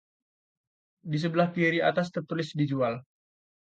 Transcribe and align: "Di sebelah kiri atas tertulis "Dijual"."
"Di 1.13 1.17
sebelah 1.23 1.49
kiri 1.55 1.79
atas 1.89 2.09
tertulis 2.15 2.49
"Dijual"." 2.59 2.95